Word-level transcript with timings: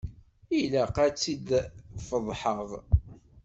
Ilaq 0.59 0.95
ad 1.05 1.13
tt-idfeḍḥeɣ. 1.15 2.69